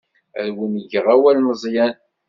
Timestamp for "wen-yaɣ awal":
0.57-1.37